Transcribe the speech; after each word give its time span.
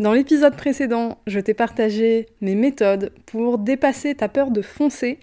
Dans 0.00 0.12
l'épisode 0.12 0.56
précédent, 0.56 1.18
je 1.28 1.38
t'ai 1.38 1.54
partagé 1.54 2.26
mes 2.40 2.56
méthodes 2.56 3.12
pour 3.26 3.58
dépasser 3.58 4.16
ta 4.16 4.28
peur 4.28 4.50
de 4.50 4.60
foncer 4.60 5.20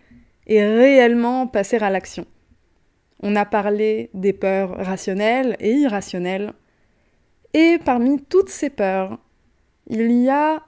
et 0.48 0.63
réellement 0.63 1.46
passer 1.46 1.76
à 1.77 1.90
l'action. 1.90 2.26
On 3.22 3.36
a 3.36 3.44
parlé 3.44 4.10
des 4.13 4.32
peurs 4.32 4.77
rationnelles 4.77 5.58
et 5.60 5.73
irrationnelles. 5.73 6.54
Et 7.54 7.80
parmi 7.84 8.22
toutes 8.22 8.48
ces 8.48 8.70
peurs, 8.70 9.20
il 9.88 10.10
y 10.10 10.30
a 10.30 10.63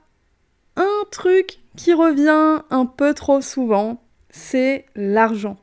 un 0.76 1.04
truc 1.10 1.60
qui 1.78 1.94
revient 1.94 2.62
un 2.70 2.86
peu 2.86 3.14
trop 3.14 3.40
souvent, 3.40 4.04
c'est 4.30 4.86
l'argent. 4.96 5.56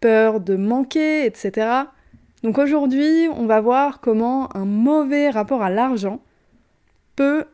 Peur 0.00 0.40
de 0.40 0.56
manquer, 0.56 1.26
etc. 1.26 1.84
Donc 2.42 2.58
aujourd'hui, 2.58 3.28
on 3.36 3.46
va 3.46 3.60
voir 3.60 4.00
comment 4.00 4.54
un 4.56 4.64
mauvais 4.64 5.30
rapport 5.30 5.62
à 5.62 5.70
l'argent 5.70 6.20
peut 7.16 7.46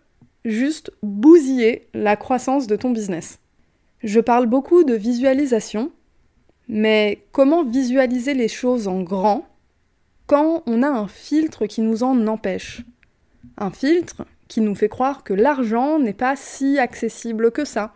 juste 0.44 0.90
bousiller 1.02 1.88
la 1.94 2.16
croissance 2.16 2.66
de 2.66 2.76
ton 2.76 2.90
business. 2.90 3.38
Je 4.02 4.20
parle 4.20 4.46
beaucoup 4.46 4.82
de 4.82 4.94
visualisation, 4.94 5.92
mais 6.68 7.24
comment 7.32 7.64
visualiser 7.64 8.34
les 8.34 8.48
choses 8.48 8.88
en 8.88 9.02
grand 9.02 9.46
quand 10.26 10.62
on 10.66 10.82
a 10.82 10.88
un 10.88 11.08
filtre 11.08 11.66
qui 11.66 11.80
nous 11.80 12.02
en 12.02 12.26
empêche? 12.26 12.82
Un 13.56 13.70
filtre 13.70 14.24
qui 14.48 14.60
nous 14.60 14.74
fait 14.74 14.88
croire 14.88 15.24
que 15.24 15.34
l'argent 15.34 15.98
n'est 15.98 16.12
pas 16.12 16.36
si 16.36 16.78
accessible 16.78 17.52
que 17.52 17.64
ça. 17.64 17.94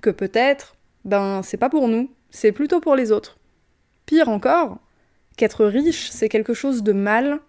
Que 0.00 0.10
peut-être, 0.10 0.76
ben 1.04 1.42
c'est 1.42 1.56
pas 1.56 1.70
pour 1.70 1.88
nous, 1.88 2.10
c'est 2.30 2.52
plutôt 2.52 2.80
pour 2.80 2.96
les 2.96 3.12
autres. 3.12 3.38
Pire 4.04 4.28
encore, 4.28 4.78
qu'être 5.36 5.64
riche 5.64 6.10
c'est 6.10 6.28
quelque 6.28 6.54
chose 6.54 6.82
de 6.82 6.92
mal 6.92 7.40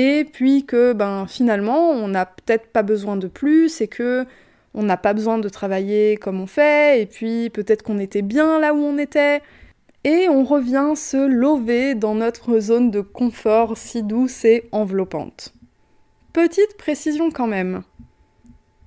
et 0.00 0.24
puis 0.24 0.64
que 0.64 0.92
ben 0.92 1.26
finalement 1.26 1.90
on 1.90 2.06
n'a 2.06 2.24
peut-être 2.24 2.68
pas 2.68 2.84
besoin 2.84 3.16
de 3.16 3.26
plus 3.26 3.80
et 3.80 3.88
que 3.88 4.26
on 4.72 4.84
n'a 4.84 4.96
pas 4.96 5.12
besoin 5.12 5.38
de 5.38 5.48
travailler 5.48 6.16
comme 6.16 6.40
on 6.40 6.46
fait 6.46 7.02
et 7.02 7.06
puis 7.06 7.50
peut-être 7.50 7.82
qu'on 7.82 7.98
était 7.98 8.22
bien 8.22 8.60
là 8.60 8.74
où 8.74 8.76
on 8.76 8.96
était 8.96 9.42
et 10.04 10.28
on 10.28 10.44
revient 10.44 10.92
se 10.94 11.16
lever 11.16 11.96
dans 11.96 12.14
notre 12.14 12.60
zone 12.60 12.92
de 12.92 13.00
confort 13.00 13.76
si 13.76 14.04
douce 14.04 14.44
et 14.44 14.68
enveloppante. 14.70 15.52
Petite 16.32 16.76
précision 16.76 17.32
quand 17.32 17.48
même. 17.48 17.82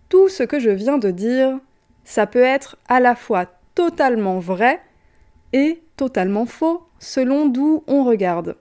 Tout 0.08 0.30
ce 0.30 0.44
que 0.44 0.60
je 0.60 0.70
viens 0.70 0.98
de 0.98 1.12
dire, 1.12 1.60
ça 2.06 2.26
peut 2.26 2.42
être 2.42 2.78
à 2.88 3.02
la 3.02 3.16
fois 3.16 3.48
totalement 3.76 4.40
vrai 4.40 4.80
et 5.52 5.82
totalement 5.98 6.46
faux 6.46 6.84
selon 7.00 7.48
d'où 7.48 7.84
on 7.88 8.06
regarde. 8.06 8.56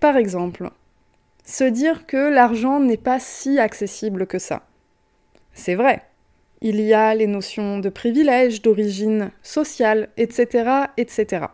Par 0.00 0.16
exemple, 0.16 0.70
se 1.48 1.64
dire 1.64 2.06
que 2.06 2.28
l'argent 2.28 2.78
n'est 2.78 2.98
pas 2.98 3.18
si 3.18 3.58
accessible 3.58 4.26
que 4.26 4.38
ça. 4.38 4.66
C'est 5.54 5.74
vrai. 5.74 6.02
Il 6.60 6.78
y 6.78 6.92
a 6.92 7.14
les 7.14 7.26
notions 7.26 7.78
de 7.78 7.88
privilège, 7.88 8.60
d'origine 8.60 9.30
sociale, 9.42 10.10
etc., 10.18 10.88
etc. 10.98 11.46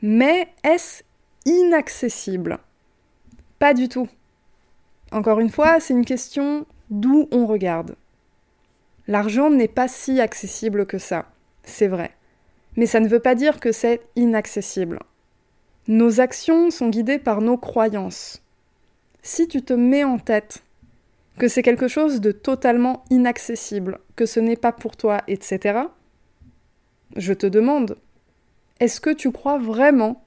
Mais 0.00 0.48
est-ce 0.64 1.02
inaccessible? 1.44 2.58
Pas 3.58 3.74
du 3.74 3.90
tout. 3.90 4.08
Encore 5.12 5.40
une 5.40 5.50
fois, 5.50 5.78
c'est 5.78 5.92
une 5.92 6.06
question 6.06 6.64
d'où 6.88 7.28
on 7.32 7.44
regarde. 7.44 7.96
L'argent 9.08 9.50
n'est 9.50 9.68
pas 9.68 9.88
si 9.88 10.20
accessible 10.22 10.86
que 10.86 10.98
ça, 10.98 11.26
c'est 11.64 11.88
vrai. 11.88 12.12
Mais 12.76 12.86
ça 12.86 13.00
ne 13.00 13.08
veut 13.08 13.20
pas 13.20 13.34
dire 13.34 13.60
que 13.60 13.72
c'est 13.72 14.00
inaccessible. 14.16 15.00
Nos 15.86 16.18
actions 16.20 16.70
sont 16.70 16.88
guidées 16.88 17.18
par 17.18 17.42
nos 17.42 17.58
croyances 17.58 18.42
si 19.26 19.48
tu 19.48 19.60
te 19.62 19.72
mets 19.72 20.04
en 20.04 20.18
tête 20.18 20.62
que 21.36 21.48
c'est 21.48 21.62
quelque 21.62 21.88
chose 21.88 22.20
de 22.20 22.30
totalement 22.30 23.04
inaccessible, 23.10 23.98
que 24.14 24.24
ce 24.24 24.38
n'est 24.38 24.56
pas 24.56 24.70
pour 24.70 24.96
toi, 24.96 25.20
etc., 25.26 25.80
je 27.16 27.32
te 27.32 27.46
demande, 27.46 27.96
est-ce 28.78 29.00
que 29.00 29.10
tu 29.10 29.32
crois 29.32 29.58
vraiment 29.58 30.22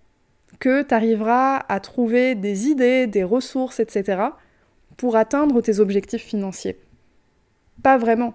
que 0.59 0.81
tu 0.81 0.93
arriveras 0.93 1.63
à 1.69 1.79
trouver 1.79 2.35
des 2.35 2.67
idées, 2.67 3.07
des 3.07 3.23
ressources, 3.23 3.79
etc., 3.79 4.21
pour 4.97 5.15
atteindre 5.15 5.61
tes 5.61 5.79
objectifs 5.79 6.23
financiers? 6.23 6.77
Pas 7.81 7.97
vraiment. 7.97 8.33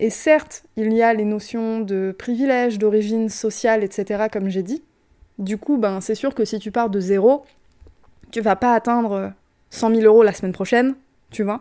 Et 0.00 0.10
certes, 0.10 0.64
il 0.76 0.92
y 0.92 1.02
a 1.02 1.14
les 1.14 1.24
notions 1.24 1.80
de 1.80 2.12
privilèges, 2.18 2.78
d'origine 2.78 3.28
sociale, 3.28 3.84
etc., 3.84 4.24
comme 4.32 4.48
j'ai 4.48 4.64
dit. 4.64 4.82
Du 5.38 5.56
coup, 5.56 5.76
ben, 5.76 6.00
c'est 6.00 6.16
sûr 6.16 6.34
que 6.34 6.44
si 6.44 6.58
tu 6.58 6.72
pars 6.72 6.90
de 6.90 6.98
zéro, 6.98 7.44
tu 8.32 8.40
vas 8.40 8.56
pas 8.56 8.74
atteindre 8.74 9.32
100 9.72 9.94
000 9.96 10.02
euros 10.02 10.22
la 10.22 10.32
semaine 10.32 10.52
prochaine, 10.52 10.94
tu 11.30 11.42
vois. 11.42 11.60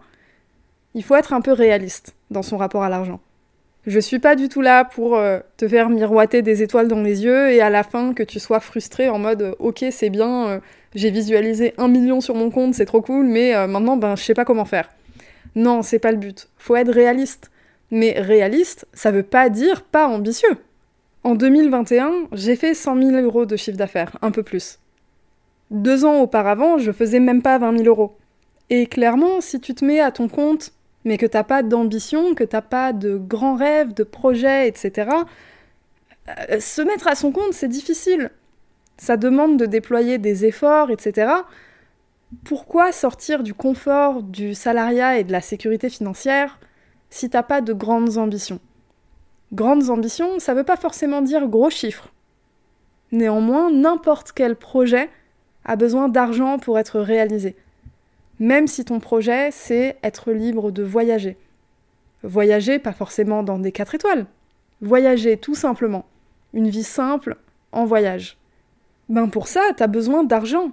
Il 0.93 1.03
faut 1.03 1.15
être 1.15 1.33
un 1.33 1.41
peu 1.41 1.53
réaliste 1.53 2.13
dans 2.29 2.43
son 2.43 2.57
rapport 2.57 2.83
à 2.83 2.89
l'argent. 2.89 3.19
Je 3.87 3.99
suis 3.99 4.19
pas 4.19 4.35
du 4.35 4.47
tout 4.47 4.61
là 4.61 4.85
pour 4.85 5.15
euh, 5.15 5.39
te 5.57 5.67
faire 5.67 5.89
miroiter 5.89 6.43
des 6.43 6.61
étoiles 6.61 6.87
dans 6.87 7.01
les 7.01 7.23
yeux 7.23 7.49
et 7.49 7.61
à 7.61 7.71
la 7.71 7.81
fin 7.81 8.13
que 8.13 8.21
tu 8.21 8.39
sois 8.39 8.59
frustré 8.59 9.09
en 9.09 9.17
mode 9.17 9.41
euh, 9.41 9.55
ok 9.57 9.85
c'est 9.89 10.11
bien, 10.11 10.47
euh, 10.49 10.59
j'ai 10.93 11.09
visualisé 11.09 11.73
un 11.79 11.87
million 11.87 12.21
sur 12.21 12.35
mon 12.35 12.51
compte, 12.51 12.75
c'est 12.75 12.85
trop 12.85 13.01
cool, 13.01 13.25
mais 13.25 13.67
maintenant 13.67 13.97
ben 13.97 14.15
je 14.15 14.23
sais 14.23 14.35
pas 14.35 14.45
comment 14.45 14.65
faire. 14.65 14.89
Non, 15.55 15.81
c'est 15.81 15.99
pas 15.99 16.11
le 16.11 16.17
but. 16.17 16.49
Faut 16.57 16.75
être 16.75 16.91
réaliste. 16.91 17.49
Mais 17.93 18.13
réaliste, 18.17 18.87
ça 18.93 19.11
veut 19.11 19.23
pas 19.23 19.49
dire 19.49 19.83
pas 19.83 20.07
ambitieux. 20.07 20.57
En 21.23 21.35
2021, 21.35 22.27
j'ai 22.33 22.55
fait 22.55 22.73
100 22.73 23.01
000 23.01 23.11
euros 23.21 23.45
de 23.45 23.55
chiffre 23.57 23.77
d'affaires, 23.77 24.17
un 24.21 24.31
peu 24.31 24.43
plus. 24.43 24.79
Deux 25.71 26.03
ans 26.03 26.19
auparavant, 26.19 26.77
je 26.77 26.91
faisais 26.91 27.21
même 27.21 27.41
pas 27.41 27.57
20 27.57 27.77
000 27.77 27.87
euros. 27.87 28.17
Et 28.69 28.87
clairement, 28.87 29.39
si 29.39 29.61
tu 29.61 29.73
te 29.73 29.85
mets 29.85 30.01
à 30.01 30.11
ton 30.11 30.27
compte, 30.27 30.73
mais 31.05 31.17
que 31.17 31.25
t'as 31.25 31.45
pas 31.45 31.63
d'ambition, 31.63 32.35
que 32.35 32.43
t'as 32.43 32.61
pas 32.61 32.91
de 32.91 33.17
grands 33.17 33.55
rêves, 33.55 33.93
de 33.93 34.03
projets, 34.03 34.67
etc., 34.67 35.09
euh, 36.27 36.59
se 36.59 36.81
mettre 36.81 37.07
à 37.07 37.15
son 37.15 37.31
compte, 37.31 37.53
c'est 37.53 37.69
difficile. 37.69 38.31
Ça 38.97 39.15
demande 39.15 39.57
de 39.57 39.65
déployer 39.65 40.17
des 40.17 40.45
efforts, 40.45 40.91
etc. 40.91 41.31
Pourquoi 42.43 42.91
sortir 42.91 43.41
du 43.41 43.53
confort 43.53 44.23
du 44.23 44.53
salariat 44.53 45.19
et 45.19 45.23
de 45.23 45.31
la 45.31 45.41
sécurité 45.41 45.89
financière 45.89 46.59
si 47.09 47.29
t'as 47.29 47.43
pas 47.43 47.61
de 47.61 47.71
grandes 47.71 48.17
ambitions? 48.17 48.59
Grandes 49.53 49.89
ambitions, 49.89 50.39
ça 50.39 50.53
veut 50.53 50.63
pas 50.65 50.77
forcément 50.77 51.21
dire 51.21 51.47
gros 51.47 51.69
chiffres. 51.69 52.09
Néanmoins, 53.11 53.71
n'importe 53.71 54.33
quel 54.33 54.55
projet 54.55 55.09
a 55.65 55.75
besoin 55.75 56.09
d'argent 56.09 56.59
pour 56.59 56.79
être 56.79 56.99
réalisé. 56.99 57.55
Même 58.39 58.67
si 58.67 58.83
ton 58.85 58.99
projet, 58.99 59.51
c'est 59.51 59.97
être 60.03 60.31
libre 60.31 60.71
de 60.71 60.83
voyager. 60.83 61.37
Voyager, 62.23 62.79
pas 62.79 62.93
forcément 62.93 63.43
dans 63.43 63.59
des 63.59 63.71
4 63.71 63.95
étoiles. 63.95 64.25
Voyager, 64.81 65.37
tout 65.37 65.55
simplement. 65.55 66.05
Une 66.53 66.69
vie 66.69 66.83
simple 66.83 67.37
en 67.71 67.85
voyage. 67.85 68.37
Ben 69.09 69.27
pour 69.27 69.47
ça, 69.47 69.61
t'as 69.75 69.87
besoin 69.87 70.23
d'argent. 70.23 70.71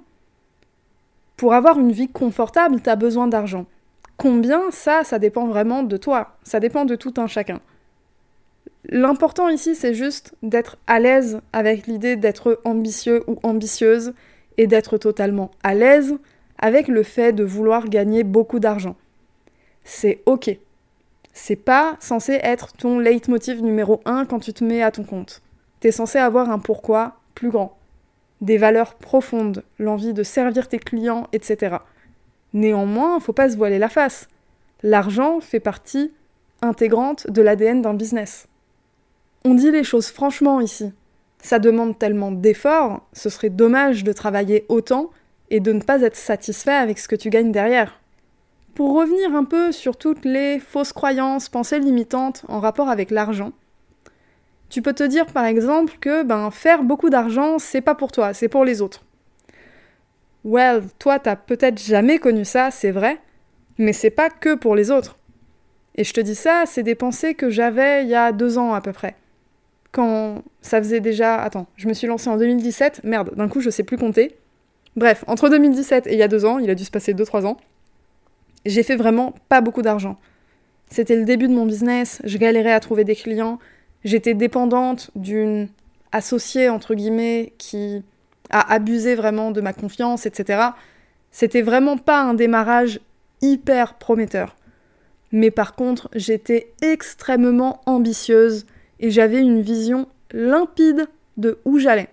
Pour 1.36 1.54
avoir 1.54 1.78
une 1.78 1.92
vie 1.92 2.08
confortable, 2.08 2.80
t'as 2.80 2.96
besoin 2.96 3.28
d'argent. 3.28 3.66
Combien, 4.16 4.70
ça, 4.70 5.04
ça 5.04 5.18
dépend 5.18 5.46
vraiment 5.46 5.82
de 5.82 5.96
toi. 5.96 6.36
Ça 6.42 6.60
dépend 6.60 6.84
de 6.84 6.96
tout 6.96 7.14
un 7.18 7.26
chacun. 7.26 7.60
L'important 8.84 9.48
ici, 9.48 9.74
c'est 9.74 9.94
juste 9.94 10.34
d'être 10.42 10.78
à 10.86 10.98
l'aise 10.98 11.40
avec 11.52 11.86
l'idée 11.86 12.16
d'être 12.16 12.60
ambitieux 12.64 13.22
ou 13.26 13.38
ambitieuse 13.42 14.14
et 14.58 14.66
d'être 14.66 14.98
totalement 14.98 15.50
à 15.62 15.74
l'aise 15.74 16.18
avec 16.58 16.88
le 16.88 17.02
fait 17.02 17.32
de 17.32 17.44
vouloir 17.44 17.88
gagner 17.88 18.24
beaucoup 18.24 18.58
d'argent. 18.58 18.96
C'est 19.84 20.20
ok. 20.26 20.50
C'est 21.32 21.56
pas 21.56 21.96
censé 22.00 22.32
être 22.42 22.72
ton 22.72 22.98
leitmotiv 22.98 23.62
numéro 23.62 24.00
1 24.04 24.26
quand 24.26 24.40
tu 24.40 24.52
te 24.52 24.64
mets 24.64 24.82
à 24.82 24.90
ton 24.90 25.04
compte. 25.04 25.40
T'es 25.80 25.92
censé 25.92 26.18
avoir 26.18 26.50
un 26.50 26.58
pourquoi 26.58 27.14
plus 27.34 27.50
grand, 27.50 27.78
des 28.40 28.58
valeurs 28.58 28.94
profondes, 28.94 29.62
l'envie 29.78 30.12
de 30.12 30.24
servir 30.24 30.68
tes 30.68 30.80
clients, 30.80 31.28
etc. 31.32 31.76
Néanmoins, 32.52 33.20
faut 33.20 33.32
pas 33.32 33.50
se 33.50 33.56
voiler 33.56 33.78
la 33.78 33.88
face. 33.88 34.28
L'argent 34.82 35.40
fait 35.40 35.60
partie 35.60 36.12
intégrante 36.60 37.30
de 37.30 37.42
l'ADN 37.42 37.82
d'un 37.82 37.94
business. 37.94 38.48
On 39.44 39.54
dit 39.54 39.70
les 39.70 39.84
choses 39.84 40.08
franchement 40.08 40.60
ici. 40.60 40.92
Ça 41.42 41.58
demande 41.58 41.98
tellement 41.98 42.32
d'efforts, 42.32 43.06
ce 43.12 43.28
serait 43.28 43.50
dommage 43.50 44.04
de 44.04 44.12
travailler 44.12 44.66
autant 44.68 45.10
et 45.50 45.60
de 45.60 45.72
ne 45.72 45.80
pas 45.80 46.02
être 46.02 46.16
satisfait 46.16 46.72
avec 46.72 46.98
ce 46.98 47.08
que 47.08 47.16
tu 47.16 47.30
gagnes 47.30 47.52
derrière. 47.52 48.00
Pour 48.74 48.94
revenir 48.94 49.34
un 49.34 49.44
peu 49.44 49.72
sur 49.72 49.96
toutes 49.96 50.24
les 50.24 50.58
fausses 50.58 50.92
croyances, 50.92 51.48
pensées 51.48 51.80
limitantes 51.80 52.44
en 52.48 52.60
rapport 52.60 52.88
avec 52.88 53.10
l'argent, 53.10 53.52
tu 54.68 54.82
peux 54.82 54.92
te 54.92 55.02
dire 55.02 55.26
par 55.26 55.46
exemple 55.46 55.94
que 56.00 56.22
ben, 56.22 56.50
faire 56.50 56.82
beaucoup 56.82 57.10
d'argent, 57.10 57.58
c'est 57.58 57.80
pas 57.80 57.94
pour 57.94 58.12
toi, 58.12 58.34
c'est 58.34 58.48
pour 58.48 58.64
les 58.64 58.82
autres. 58.82 59.02
Well, 60.44 60.84
toi, 60.98 61.18
t'as 61.18 61.36
peut-être 61.36 61.80
jamais 61.80 62.18
connu 62.18 62.44
ça, 62.44 62.70
c'est 62.70 62.90
vrai, 62.90 63.18
mais 63.78 63.92
c'est 63.92 64.10
pas 64.10 64.30
que 64.30 64.54
pour 64.54 64.74
les 64.74 64.90
autres. 64.90 65.18
Et 65.94 66.04
je 66.04 66.12
te 66.12 66.20
dis 66.20 66.34
ça, 66.34 66.64
c'est 66.66 66.82
des 66.82 66.94
pensées 66.94 67.34
que 67.34 67.50
j'avais 67.50 68.04
il 68.04 68.08
y 68.08 68.14
a 68.14 68.30
deux 68.30 68.58
ans 68.58 68.74
à 68.74 68.80
peu 68.80 68.92
près. 68.92 69.16
Quand 69.92 70.42
ça 70.60 70.78
faisait 70.78 71.00
déjà. 71.00 71.40
Attends, 71.40 71.66
je 71.76 71.88
me 71.88 71.94
suis 71.94 72.06
lancée 72.06 72.28
en 72.28 72.36
2017, 72.36 73.02
merde, 73.04 73.34
d'un 73.34 73.48
coup 73.48 73.60
je 73.60 73.70
sais 73.70 73.84
plus 73.84 73.96
compter. 73.96 74.36
Bref, 74.96 75.24
entre 75.26 75.48
2017 75.48 76.06
et 76.06 76.12
il 76.12 76.18
y 76.18 76.22
a 76.22 76.28
deux 76.28 76.44
ans, 76.44 76.58
il 76.58 76.68
a 76.70 76.74
dû 76.74 76.84
se 76.84 76.90
passer 76.90 77.14
deux, 77.14 77.24
trois 77.24 77.46
ans, 77.46 77.56
j'ai 78.66 78.82
fait 78.82 78.96
vraiment 78.96 79.34
pas 79.48 79.60
beaucoup 79.60 79.82
d'argent. 79.82 80.18
C'était 80.90 81.16
le 81.16 81.24
début 81.24 81.48
de 81.48 81.54
mon 81.54 81.66
business, 81.66 82.20
je 82.24 82.38
galérais 82.38 82.72
à 82.72 82.80
trouver 82.80 83.04
des 83.04 83.14
clients, 83.14 83.58
j'étais 84.04 84.34
dépendante 84.34 85.10
d'une 85.14 85.68
associée, 86.12 86.68
entre 86.68 86.94
guillemets, 86.94 87.52
qui 87.58 88.02
a 88.50 88.72
abusé 88.72 89.14
vraiment 89.14 89.50
de 89.50 89.60
ma 89.60 89.72
confiance, 89.72 90.26
etc. 90.26 90.70
C'était 91.30 91.62
vraiment 91.62 91.98
pas 91.98 92.22
un 92.22 92.34
démarrage 92.34 93.00
hyper 93.42 93.94
prometteur. 93.94 94.56
Mais 95.30 95.50
par 95.50 95.74
contre, 95.74 96.08
j'étais 96.14 96.72
extrêmement 96.80 97.82
ambitieuse 97.84 98.66
et 99.00 99.10
j'avais 99.10 99.40
une 99.40 99.60
vision 99.60 100.08
limpide 100.32 101.06
de 101.36 101.58
où 101.64 101.78
j'allais. 101.78 102.08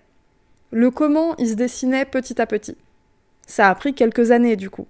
Le 0.72 0.92
comment, 0.92 1.36
il 1.38 1.50
se 1.50 1.56
dessinait 1.56 2.06
petit 2.06 2.42
à 2.42 2.46
petit. 2.46 2.78
Ça 3.48 3.70
a 3.70 3.76
pris 3.76 3.94
quelques 3.94 4.32
années 4.32 4.56
du 4.56 4.70
coup. 4.70 4.88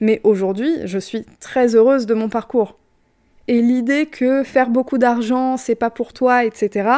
Mais 0.00 0.20
aujourd'hui, 0.22 0.72
je 0.84 0.98
suis 0.98 1.24
très 1.40 1.74
heureuse 1.74 2.06
de 2.06 2.14
mon 2.14 2.28
parcours. 2.28 2.78
Et 3.48 3.62
l'idée 3.62 4.06
que 4.06 4.44
faire 4.44 4.68
beaucoup 4.68 4.98
d'argent, 4.98 5.56
c'est 5.56 5.74
pas 5.74 5.90
pour 5.90 6.12
toi, 6.12 6.44
etc., 6.44 6.90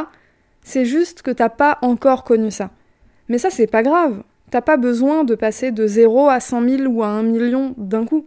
c'est 0.63 0.85
juste 0.85 1.23
que 1.23 1.31
t'as 1.31 1.49
pas 1.49 1.79
encore 1.81 2.25
connu 2.25 2.51
ça. 2.51 2.71
Mais 3.29 3.39
ça, 3.39 3.51
c'est 3.51 3.67
pas 3.67 3.83
grave. 3.83 4.23
T'as 4.51 4.61
pas 4.61 4.77
besoin 4.77 5.25
de 5.25 5.35
passer 5.35 5.71
de 5.71 5.87
0 5.87 6.29
à 6.29 6.41
100 6.41 6.69
000 6.69 6.83
ou 6.93 7.03
à 7.03 7.07
1 7.07 7.23
million 7.23 7.75
d'un 7.79 8.05
coup. 8.05 8.27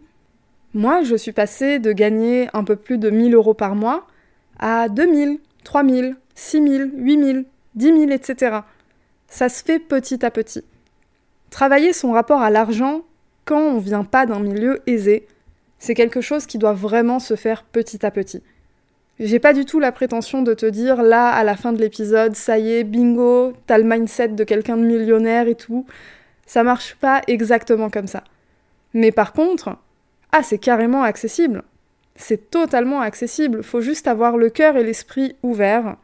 Moi, 0.72 1.02
je 1.02 1.14
suis 1.14 1.32
passée 1.32 1.78
de 1.78 1.92
gagner 1.92 2.48
un 2.54 2.64
peu 2.64 2.76
plus 2.76 2.98
de 2.98 3.10
1000 3.10 3.34
euros 3.34 3.54
par 3.54 3.76
mois 3.76 4.06
à 4.58 4.88
2000, 4.88 5.38
3000, 5.64 6.16
6000, 6.34 6.92
8000, 6.96 7.44
10 7.74 7.86
000, 7.86 8.10
etc. 8.10 8.58
Ça 9.28 9.48
se 9.48 9.64
fait 9.64 9.78
petit 9.80 10.24
à 10.24 10.30
petit. 10.30 10.62
Travailler 11.50 11.92
son 11.92 12.12
rapport 12.12 12.42
à 12.42 12.50
l'argent, 12.50 13.02
quand 13.44 13.60
on 13.60 13.78
vient 13.78 14.04
pas 14.04 14.26
d'un 14.26 14.40
milieu 14.40 14.80
aisé, 14.86 15.26
c'est 15.78 15.94
quelque 15.94 16.20
chose 16.20 16.46
qui 16.46 16.58
doit 16.58 16.72
vraiment 16.72 17.18
se 17.18 17.36
faire 17.36 17.64
petit 17.64 18.04
à 18.06 18.10
petit. 18.10 18.42
J'ai 19.20 19.38
pas 19.38 19.52
du 19.52 19.64
tout 19.64 19.78
la 19.78 19.92
prétention 19.92 20.42
de 20.42 20.54
te 20.54 20.66
dire 20.66 21.02
là, 21.02 21.28
à 21.28 21.44
la 21.44 21.56
fin 21.56 21.72
de 21.72 21.80
l'épisode, 21.80 22.34
ça 22.34 22.58
y 22.58 22.72
est, 22.72 22.84
bingo, 22.84 23.52
t'as 23.66 23.78
le 23.78 23.84
mindset 23.84 24.28
de 24.28 24.44
quelqu'un 24.44 24.76
de 24.76 24.84
millionnaire 24.84 25.46
et 25.46 25.54
tout. 25.54 25.86
Ça 26.46 26.64
marche 26.64 26.96
pas 26.96 27.22
exactement 27.28 27.90
comme 27.90 28.08
ça. 28.08 28.24
Mais 28.92 29.12
par 29.12 29.32
contre, 29.32 29.76
ah, 30.32 30.42
c'est 30.42 30.58
carrément 30.58 31.02
accessible. 31.04 31.62
C'est 32.16 32.50
totalement 32.50 33.00
accessible. 33.00 33.62
Faut 33.62 33.80
juste 33.80 34.06
avoir 34.06 34.36
le 34.36 34.50
cœur 34.50 34.76
et 34.76 34.84
l'esprit 34.84 35.36
ouverts 35.42 35.96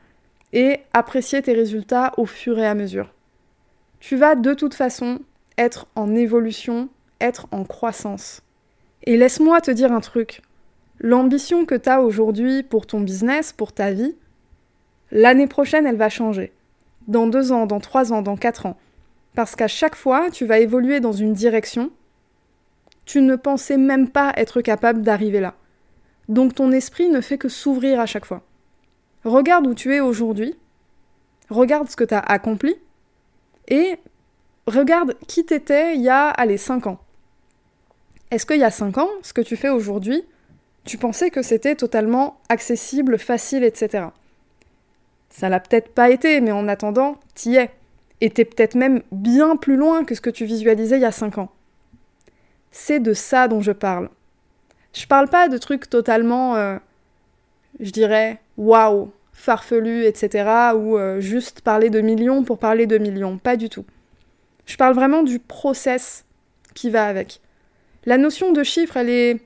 et 0.52 0.80
apprécier 0.92 1.42
tes 1.42 1.52
résultats 1.52 2.12
au 2.16 2.26
fur 2.26 2.58
et 2.58 2.66
à 2.66 2.74
mesure. 2.74 3.14
Tu 4.00 4.16
vas 4.16 4.34
de 4.34 4.54
toute 4.54 4.74
façon 4.74 5.20
être 5.56 5.86
en 5.94 6.14
évolution 6.14 6.88
être 7.20 7.46
en 7.52 7.64
croissance. 7.64 8.42
Et 9.04 9.16
laisse-moi 9.16 9.60
te 9.60 9.70
dire 9.70 9.92
un 9.92 10.00
truc. 10.00 10.42
L'ambition 10.98 11.64
que 11.64 11.74
tu 11.74 11.88
as 11.88 12.02
aujourd'hui 12.02 12.62
pour 12.62 12.86
ton 12.86 13.00
business, 13.00 13.52
pour 13.52 13.72
ta 13.72 13.92
vie, 13.92 14.16
l'année 15.10 15.46
prochaine, 15.46 15.86
elle 15.86 15.96
va 15.96 16.08
changer. 16.08 16.52
Dans 17.08 17.26
deux 17.26 17.52
ans, 17.52 17.66
dans 17.66 17.80
trois 17.80 18.12
ans, 18.12 18.22
dans 18.22 18.36
quatre 18.36 18.66
ans. 18.66 18.76
Parce 19.34 19.56
qu'à 19.56 19.68
chaque 19.68 19.96
fois, 19.96 20.30
tu 20.30 20.44
vas 20.44 20.58
évoluer 20.58 21.00
dans 21.00 21.12
une 21.12 21.32
direction. 21.32 21.90
Tu 23.04 23.22
ne 23.22 23.36
pensais 23.36 23.78
même 23.78 24.08
pas 24.08 24.32
être 24.36 24.60
capable 24.60 25.02
d'arriver 25.02 25.40
là. 25.40 25.54
Donc 26.30 26.54
ton 26.54 26.72
esprit 26.72 27.10
ne 27.10 27.20
fait 27.20 27.36
que 27.36 27.50
s'ouvrir 27.50 28.00
à 28.00 28.06
chaque 28.06 28.24
fois. 28.24 28.40
Regarde 29.24 29.66
où 29.66 29.74
tu 29.74 29.94
es 29.94 30.00
aujourd'hui. 30.00 30.56
Regarde 31.50 31.90
ce 31.90 31.96
que 31.96 32.04
tu 32.04 32.14
as 32.14 32.20
accompli. 32.20 32.74
Et 33.68 33.98
regarde 34.66 35.16
qui 35.28 35.44
t'étais 35.44 35.96
il 35.96 36.00
y 36.00 36.08
a, 36.08 36.28
allez, 36.28 36.56
cinq 36.56 36.86
ans. 36.86 37.00
Est-ce 38.30 38.46
qu'il 38.46 38.58
y 38.58 38.64
a 38.64 38.70
5 38.70 38.98
ans, 38.98 39.10
ce 39.22 39.32
que 39.32 39.40
tu 39.40 39.56
fais 39.56 39.70
aujourd'hui, 39.70 40.24
tu 40.84 40.98
pensais 40.98 41.30
que 41.30 41.42
c'était 41.42 41.74
totalement 41.74 42.38
accessible, 42.48 43.18
facile, 43.18 43.64
etc. 43.64 44.06
Ça 45.30 45.48
l'a 45.48 45.58
peut-être 45.58 45.92
pas 45.92 46.10
été, 46.10 46.40
mais 46.40 46.52
en 46.52 46.68
attendant, 46.68 47.16
t'y 47.34 47.56
es. 47.56 47.70
Et 48.20 48.30
t'es 48.30 48.44
peut-être 48.44 48.76
même 48.76 49.02
bien 49.10 49.56
plus 49.56 49.76
loin 49.76 50.04
que 50.04 50.14
ce 50.14 50.20
que 50.20 50.30
tu 50.30 50.44
visualisais 50.44 50.96
il 50.96 51.02
y 51.02 51.06
a 51.06 51.12
5 51.12 51.38
ans. 51.38 51.50
C'est 52.70 53.00
de 53.00 53.14
ça 53.14 53.48
dont 53.48 53.60
je 53.60 53.72
parle. 53.72 54.10
Je 54.92 55.06
parle 55.06 55.28
pas 55.28 55.48
de 55.48 55.58
trucs 55.58 55.88
totalement, 55.88 56.56
euh, 56.56 56.76
je 57.78 57.90
dirais, 57.90 58.40
waouh, 58.56 59.10
farfelu, 59.32 60.04
etc. 60.04 60.72
ou 60.74 60.98
euh, 60.98 61.20
juste 61.20 61.60
parler 61.60 61.90
de 61.90 62.00
millions 62.00 62.42
pour 62.44 62.58
parler 62.58 62.86
de 62.86 62.98
millions. 62.98 63.38
Pas 63.38 63.56
du 63.56 63.68
tout. 63.68 63.84
Je 64.66 64.76
parle 64.76 64.94
vraiment 64.94 65.22
du 65.22 65.38
process 65.38 66.24
qui 66.74 66.90
va 66.90 67.06
avec. 67.06 67.40
La 68.04 68.18
notion 68.18 68.52
de 68.52 68.62
chiffre, 68.62 68.96
elle 68.96 69.10
est 69.10 69.40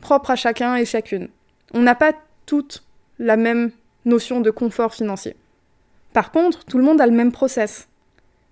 propre 0.00 0.30
à 0.30 0.36
chacun 0.36 0.76
et 0.76 0.84
chacune. 0.84 1.28
On 1.72 1.80
n'a 1.80 1.94
pas 1.94 2.12
toute 2.46 2.84
la 3.18 3.36
même 3.36 3.70
notion 4.04 4.40
de 4.40 4.50
confort 4.50 4.94
financier. 4.94 5.36
Par 6.12 6.30
contre, 6.30 6.64
tout 6.64 6.78
le 6.78 6.84
monde 6.84 7.00
a 7.00 7.06
le 7.06 7.12
même 7.12 7.32
process. 7.32 7.88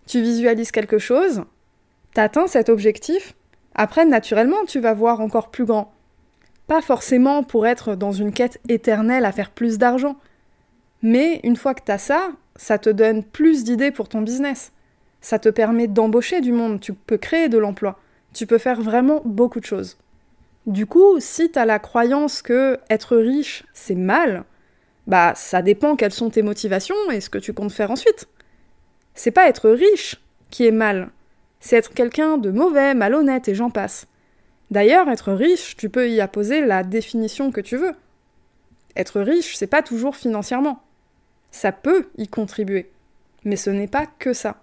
Tu 0.07 0.21
visualises 0.21 0.73
quelque 0.73 0.99
chose, 0.99 1.45
t'atteins 2.15 2.47
cet 2.47 2.69
objectif, 2.69 3.35
après 3.75 4.05
naturellement 4.05 4.65
tu 4.67 4.81
vas 4.81 4.95
voir 4.95 5.21
encore 5.21 5.51
plus 5.51 5.65
grand. 5.65 5.93
Forcément 6.81 7.43
pour 7.43 7.67
être 7.67 7.95
dans 7.95 8.13
une 8.13 8.33
quête 8.33 8.61
éternelle 8.69 9.25
à 9.25 9.33
faire 9.33 9.51
plus 9.51 9.79
d'argent, 9.79 10.17
mais 11.03 11.41
une 11.45 11.57
fois 11.57 11.75
que 11.75 11.83
t'as 11.85 11.99
ça, 11.99 12.31
ça 12.57 12.79
te 12.79 12.89
donne 12.89 13.25
plus 13.25 13.65
d'idées 13.65 13.91
pour 13.91 14.09
ton 14.09 14.23
business. 14.23 14.73
Ça 15.21 15.39
te 15.39 15.49
permet 15.49 15.87
d'embaucher 15.87 16.41
du 16.41 16.53
monde, 16.53 16.81
tu 16.81 16.95
peux 16.95 17.19
créer 17.19 17.49
de 17.49 17.59
l'emploi. 17.59 17.99
Tu 18.33 18.47
peux 18.47 18.59
faire 18.59 18.81
vraiment 18.81 19.21
beaucoup 19.25 19.61
de 19.61 19.65
choses. 19.65 19.99
Du 20.67 20.87
coup, 20.87 21.19
si 21.19 21.51
tu 21.51 21.59
as 21.59 21.67
la 21.67 21.79
croyance 21.79 22.41
que 22.41 22.79
être 22.89 23.17
riche, 23.17 23.65
c'est 23.75 23.97
mal, 23.97 24.45
bah 25.07 25.33
ça 25.35 25.61
dépend 25.61 25.97
quelles 25.97 26.13
sont 26.13 26.31
tes 26.31 26.43
motivations 26.43 27.11
et 27.11 27.21
ce 27.21 27.31
que 27.31 27.39
tu 27.39 27.53
comptes 27.53 27.73
faire 27.73 27.91
ensuite. 27.91 28.29
C'est 29.15 29.33
pas 29.33 29.49
être 29.49 29.69
riche 29.71 30.21
qui 30.51 30.67
est 30.67 30.73
mal, 30.73 31.11
c'est 31.61 31.77
être 31.77 31.93
quelqu'un 31.93 32.39
de 32.39 32.51
mauvais, 32.51 32.95
malhonnête 32.95 33.49
et 33.49 33.55
j'en 33.55 33.71
passe. 33.71 34.07
D'ailleurs, 34.73 35.11
être 35.11 35.35
riche, 35.35 35.77
tu 35.77 35.91
peux 35.91 36.09
y 36.09 36.23
apposer 36.23 36.65
la 36.65 36.83
définition 36.83 37.53
que 37.53 37.61
tu 37.61 37.77
veux. 37.77 37.93
Être 38.97 39.21
riche, 39.21 39.55
c'est 39.55 39.67
pas 39.67 39.83
toujours 39.83 40.17
financièrement. 40.17 40.83
Ça 41.51 41.73
peut 41.73 42.09
y 42.17 42.27
contribuer, 42.27 42.91
mais 43.45 43.57
ce 43.57 43.69
n'est 43.69 43.87
pas 43.87 44.07
que 44.07 44.33
ça. 44.33 44.63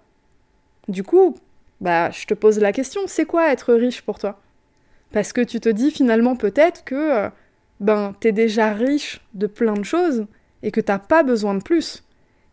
Du 0.88 1.04
coup, 1.04 1.36
bah, 1.80 2.10
je 2.10 2.26
te 2.26 2.34
pose 2.34 2.58
la 2.58 2.72
question, 2.72 3.02
c'est 3.06 3.24
quoi 3.24 3.52
être 3.52 3.72
riche 3.72 4.02
pour 4.02 4.18
toi? 4.18 4.40
Parce 5.12 5.32
que 5.32 5.42
tu 5.42 5.60
te 5.60 5.68
dis 5.68 5.92
finalement 5.92 6.34
peut-être 6.34 6.82
que 6.82 6.96
euh, 6.96 7.28
ben 7.78 8.12
t'es 8.18 8.32
déjà 8.32 8.72
riche 8.72 9.20
de 9.34 9.46
plein 9.46 9.74
de 9.74 9.84
choses 9.84 10.26
et 10.64 10.72
que 10.72 10.80
t'as 10.80 10.98
pas 10.98 11.22
besoin 11.22 11.54
de 11.54 11.62
plus. 11.62 12.02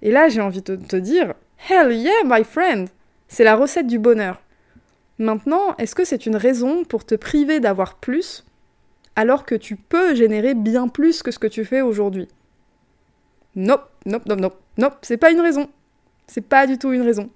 Et 0.03 0.11
là, 0.11 0.29
j'ai 0.29 0.41
envie 0.41 0.61
de 0.61 0.75
te 0.75 0.95
dire, 0.95 1.33
hell 1.67 1.91
yeah, 1.91 2.23
my 2.23 2.43
friend, 2.43 2.89
c'est 3.27 3.43
la 3.43 3.55
recette 3.55 3.87
du 3.87 3.97
bonheur. 3.97 4.43
Maintenant, 5.19 5.75
est-ce 5.77 5.95
que 5.95 6.05
c'est 6.05 6.25
une 6.25 6.35
raison 6.35 6.83
pour 6.83 7.05
te 7.05 7.15
priver 7.15 7.59
d'avoir 7.59 7.95
plus 7.95 8.45
alors 9.15 9.45
que 9.45 9.55
tu 9.55 9.75
peux 9.75 10.13
générer 10.13 10.53
bien 10.53 10.87
plus 10.87 11.23
que 11.23 11.31
ce 11.31 11.39
que 11.39 11.47
tu 11.47 11.65
fais 11.65 11.81
aujourd'hui? 11.81 12.27
Non, 13.55 13.79
non, 14.05 14.19
non, 14.27 14.35
non, 14.35 14.51
non, 14.77 14.89
c'est 15.01 15.17
pas 15.17 15.31
une 15.31 15.41
raison. 15.41 15.67
C'est 16.27 16.41
pas 16.41 16.67
du 16.67 16.77
tout 16.77 16.91
une 16.91 17.01
raison. 17.01 17.29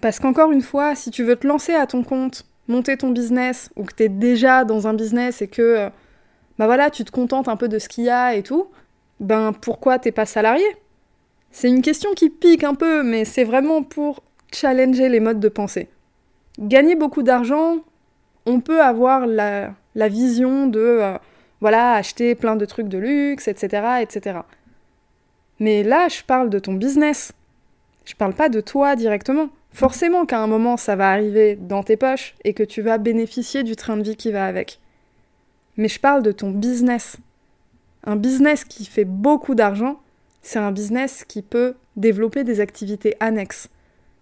Parce 0.00 0.20
qu'encore 0.20 0.52
une 0.52 0.62
fois, 0.62 0.94
si 0.94 1.10
tu 1.10 1.24
veux 1.24 1.34
te 1.34 1.46
lancer 1.46 1.74
à 1.74 1.86
ton 1.86 2.04
compte, 2.04 2.46
monter 2.68 2.96
ton 2.96 3.10
business, 3.10 3.70
ou 3.74 3.84
que 3.84 3.94
tu 3.94 4.04
es 4.04 4.08
déjà 4.08 4.64
dans 4.64 4.86
un 4.86 4.94
business 4.94 5.42
et 5.42 5.48
que 5.48 5.62
euh, 5.62 5.90
bah 6.58 6.66
voilà, 6.66 6.90
tu 6.90 7.04
te 7.04 7.10
contentes 7.10 7.48
un 7.48 7.56
peu 7.56 7.68
de 7.68 7.78
ce 7.78 7.88
qu'il 7.88 8.04
y 8.04 8.10
a 8.10 8.34
et 8.36 8.42
tout, 8.42 8.68
ben 9.18 9.52
pourquoi 9.52 9.98
t'es 9.98 10.12
pas 10.12 10.26
salarié? 10.26 10.64
C'est 11.50 11.68
une 11.68 11.82
question 11.82 12.12
qui 12.14 12.30
pique 12.30 12.64
un 12.64 12.74
peu, 12.74 13.02
mais 13.02 13.24
c'est 13.24 13.44
vraiment 13.44 13.82
pour 13.82 14.22
challenger 14.52 15.08
les 15.08 15.20
modes 15.20 15.40
de 15.40 15.48
pensée. 15.48 15.88
Gagner 16.58 16.94
beaucoup 16.94 17.22
d'argent, 17.22 17.78
on 18.46 18.60
peut 18.60 18.82
avoir 18.82 19.26
la, 19.26 19.74
vision 19.94 20.66
de 20.66 20.80
euh, 20.80 21.18
voilà, 21.60 21.94
acheter 21.94 22.34
plein 22.34 22.56
de 22.56 22.64
trucs 22.64 22.88
de 22.88 22.98
luxe, 22.98 23.48
etc., 23.48 24.00
etc. 24.02 24.40
Mais 25.58 25.82
là, 25.82 26.08
je 26.08 26.22
parle 26.22 26.50
de 26.50 26.58
ton 26.58 26.74
business. 26.74 27.32
Je 28.04 28.14
parle 28.14 28.34
pas 28.34 28.48
de 28.48 28.60
toi 28.60 28.96
directement. 28.96 29.48
Forcément 29.72 30.26
qu'à 30.26 30.40
un 30.40 30.46
moment, 30.46 30.76
ça 30.76 30.94
va 30.94 31.10
arriver 31.10 31.56
dans 31.56 31.82
tes 31.82 31.96
poches 31.96 32.34
et 32.44 32.54
que 32.54 32.62
tu 32.62 32.82
vas 32.82 32.98
bénéficier 32.98 33.64
du 33.64 33.74
train 33.74 33.96
de 33.96 34.02
vie 34.02 34.16
qui 34.16 34.30
va 34.30 34.46
avec. 34.46 34.78
mais 35.76 35.88
je 35.88 35.98
parle 35.98 36.22
de 36.22 36.30
ton 36.30 36.50
business. 36.50 37.16
Un 38.04 38.16
business 38.16 38.64
qui 38.64 38.84
fait 38.84 39.04
beaucoup 39.04 39.54
d'argent, 39.56 39.98
c'est 40.42 40.58
un 40.58 40.70
business 40.70 41.24
qui 41.24 41.42
peut 41.42 41.74
développer 41.96 42.44
des 42.44 42.60
activités 42.60 43.16
annexes. 43.18 43.68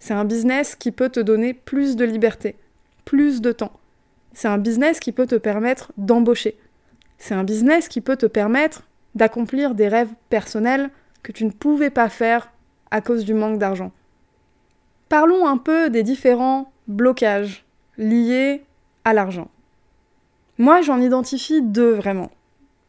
C'est 0.03 0.15
un 0.15 0.25
business 0.25 0.75
qui 0.75 0.91
peut 0.91 1.11
te 1.11 1.21
donner 1.21 1.55
plus 1.55 1.95
de 1.95 2.05
liberté, 2.05 2.57
plus 3.05 3.41
de 3.41 3.53
temps. 3.53 3.71
C'est 4.33 4.49
un 4.49 4.59
business 4.59 4.99
qui 4.99 5.13
peut 5.13 5.29
te 5.29 5.37
permettre 5.37 5.93
d'embaucher. 5.97 6.59
C'est 7.19 7.35
un 7.35 7.45
business 7.45 7.87
qui 7.87 8.01
peut 8.01 8.17
te 8.17 8.27
permettre 8.27 8.83
d'accomplir 9.15 9.77
des 9.77 9.87
rêves 9.87 10.11
personnels 10.29 10.91
que 11.23 11.31
tu 11.31 11.45
ne 11.45 11.53
pouvais 11.53 11.91
pas 11.91 12.09
faire 12.09 12.51
à 12.91 13.01
cause 13.01 13.25
du 13.25 13.33
manque 13.33 13.61
d'argent. 13.61 13.93
Parlons 15.09 15.47
un 15.47 15.57
peu 15.57 15.89
des 15.89 16.03
différents 16.03 16.73
blocages 16.89 17.65
liés 17.97 18.65
à 19.05 19.13
l'argent. 19.13 19.53
Moi, 20.59 20.83
j'en 20.83 21.01
identifie 21.01 21.63
deux 21.63 21.93
vraiment. 21.93 22.33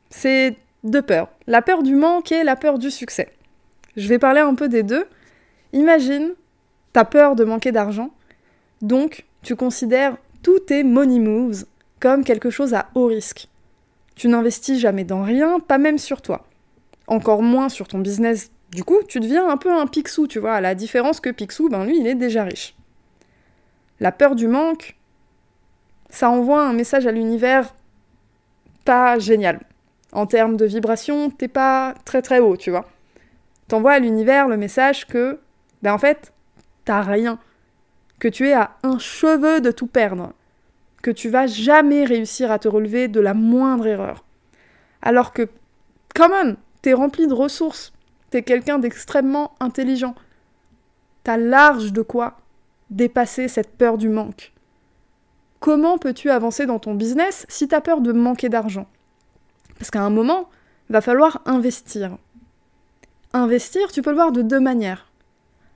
C'est 0.09 0.57
deux 0.83 1.03
peurs. 1.03 1.29
La 1.45 1.61
peur 1.61 1.83
du 1.83 1.93
manque 1.93 2.31
et 2.31 2.43
la 2.43 2.55
peur 2.55 2.79
du 2.79 2.89
succès. 2.89 3.31
Je 3.97 4.07
vais 4.07 4.17
parler 4.17 4.39
un 4.39 4.55
peu 4.55 4.67
des 4.67 4.81
deux. 4.81 5.05
Imagine, 5.73 6.33
t'as 6.93 7.05
peur 7.05 7.35
de 7.35 7.43
manquer 7.43 7.71
d'argent, 7.71 8.11
donc 8.81 9.25
tu 9.41 9.55
considères 9.55 10.17
tous 10.41 10.59
tes 10.59 10.83
money 10.83 11.19
moves 11.19 11.65
comme 11.99 12.23
quelque 12.23 12.49
chose 12.49 12.73
à 12.73 12.89
haut 12.95 13.07
risque. 13.07 13.47
Tu 14.15 14.27
n'investis 14.27 14.79
jamais 14.79 15.03
dans 15.03 15.23
rien, 15.23 15.59
pas 15.59 15.77
même 15.77 15.97
sur 15.97 16.21
toi. 16.21 16.45
Encore 17.07 17.41
moins 17.41 17.69
sur 17.69 17.87
ton 17.87 17.99
business. 17.99 18.51
Du 18.71 18.83
coup, 18.83 18.97
tu 19.07 19.19
deviens 19.19 19.47
un 19.49 19.57
peu 19.57 19.71
un 19.71 19.87
Picsou, 19.87 20.27
tu 20.27 20.39
vois, 20.39 20.53
à 20.53 20.61
la 20.61 20.75
différence 20.75 21.19
que 21.19 21.29
Picsou, 21.29 21.69
ben 21.69 21.85
lui, 21.85 21.97
il 21.97 22.07
est 22.07 22.15
déjà 22.15 22.43
riche. 22.43 22.75
La 23.99 24.11
peur 24.11 24.35
du 24.35 24.47
manque, 24.47 24.95
ça 26.09 26.29
envoie 26.29 26.65
un 26.65 26.73
message 26.73 27.07
à 27.07 27.11
l'univers 27.11 27.73
pas 28.85 29.17
génial. 29.17 29.61
En 30.11 30.25
termes 30.25 30.57
de 30.57 30.65
vibration, 30.65 31.29
t'es 31.29 31.47
pas 31.47 31.95
très 32.05 32.21
très 32.21 32.39
haut, 32.39 32.57
tu 32.57 32.69
vois. 32.69 32.85
T'envoies 33.67 33.93
à 33.93 33.99
l'univers 33.99 34.47
le 34.47 34.57
message 34.57 35.07
que, 35.07 35.39
ben 35.81 35.93
en 35.93 35.97
fait, 35.97 36.32
t'as 36.85 37.01
rien. 37.01 37.39
Que 38.19 38.27
tu 38.27 38.47
es 38.47 38.53
à 38.53 38.77
un 38.83 38.99
cheveu 38.99 39.61
de 39.61 39.71
tout 39.71 39.87
perdre 39.87 40.33
que 41.03 41.11
tu 41.11 41.29
vas 41.29 41.45
jamais 41.45 42.05
réussir 42.05 42.49
à 42.49 42.57
te 42.57 42.67
relever 42.67 43.07
de 43.07 43.19
la 43.19 43.35
moindre 43.35 43.85
erreur. 43.85 44.23
Alors 45.03 45.33
que, 45.33 45.49
come 46.15 46.31
on, 46.31 46.55
t'es 46.81 46.93
rempli 46.93 47.27
de 47.27 47.33
ressources, 47.33 47.91
t'es 48.31 48.41
quelqu'un 48.41 48.79
d'extrêmement 48.79 49.53
intelligent. 49.59 50.15
T'as 51.23 51.37
large 51.37 51.91
de 51.91 52.01
quoi 52.01 52.37
dépasser 52.89 53.49
cette 53.49 53.77
peur 53.77 53.97
du 53.97 54.07
manque. 54.09 54.53
Comment 55.59 55.97
peux-tu 55.97 56.29
avancer 56.29 56.65
dans 56.65 56.79
ton 56.79 56.95
business 56.95 57.45
si 57.49 57.67
t'as 57.67 57.81
peur 57.81 58.01
de 58.01 58.13
manquer 58.13 58.49
d'argent? 58.49 58.87
Parce 59.77 59.91
qu'à 59.91 60.01
un 60.01 60.09
moment, 60.09 60.49
va 60.89 61.01
falloir 61.01 61.41
investir. 61.45 62.17
Investir, 63.33 63.91
tu 63.91 64.01
peux 64.01 64.11
le 64.11 64.17
voir 64.17 64.31
de 64.31 64.41
deux 64.41 64.59
manières. 64.59 65.09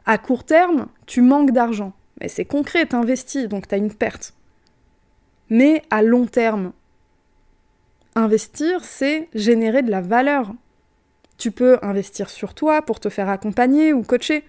À 0.08 0.18
court 0.18 0.44
terme, 0.44 0.88
tu 1.06 1.22
manques 1.22 1.52
d'argent. 1.52 1.94
Mais 2.20 2.30
c'est 2.30 2.46
concret, 2.46 2.88
t'investis, 2.88 3.48
donc 3.48 3.68
t'as 3.68 3.78
une 3.78 3.94
perte 3.94 4.34
mais 5.50 5.82
à 5.90 6.02
long 6.02 6.26
terme. 6.26 6.72
Investir, 8.16 8.84
c'est 8.84 9.30
générer 9.34 9.84
de 9.84 9.92
la 9.92 10.02
valeur. 10.02 10.54
Tu 11.38 11.52
peux 11.52 11.78
investir 11.82 12.30
sur 12.30 12.54
toi 12.54 12.82
pour 12.82 13.00
te 13.00 13.10
faire 13.10 13.30
accompagner 13.30 13.94
ou 13.94 14.02
coacher, 14.02 14.44